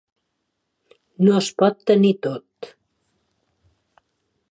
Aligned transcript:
No 1.27 1.35
es 1.41 1.51
pot 1.63 1.79
tenir 1.91 2.15
tot. 2.27 2.73